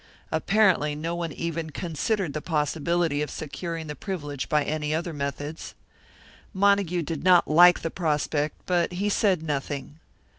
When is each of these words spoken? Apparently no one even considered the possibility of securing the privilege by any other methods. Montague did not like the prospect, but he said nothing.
Apparently 0.31 0.95
no 0.95 1.13
one 1.15 1.31
even 1.31 1.69
considered 1.69 2.33
the 2.33 2.41
possibility 2.41 3.21
of 3.21 3.29
securing 3.29 3.85
the 3.85 3.93
privilege 3.95 4.49
by 4.49 4.63
any 4.63 4.95
other 4.95 5.13
methods. 5.13 5.75
Montague 6.55 7.03
did 7.03 7.23
not 7.23 7.47
like 7.47 7.81
the 7.83 7.91
prospect, 7.91 8.55
but 8.65 8.93
he 8.93 9.09
said 9.09 9.43
nothing. 9.43 9.99